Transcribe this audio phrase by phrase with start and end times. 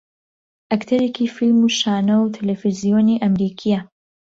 [0.71, 3.79] ئەکتەرێکی فیلم و شانۆ و تەلەڤیزیۆنی ئەمریکییە